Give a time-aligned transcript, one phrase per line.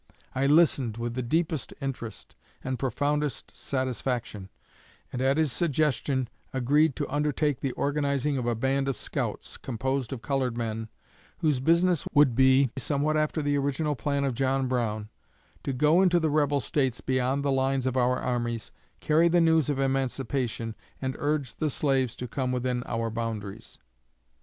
[0.33, 4.49] I listened with the deepest interest and profoundest satisfaction,
[5.13, 10.11] and, at his suggestion, agreed to undertake the organizing of a band of scouts, composed
[10.11, 10.89] of colored men,
[11.37, 15.09] whose business should be, somewhat after the original plan of John Brown,
[15.61, 18.71] to go into the rebel States beyond the lines of our armies,
[19.01, 23.77] carry the news of emancipation, and urge the slaves to come within our boundaries."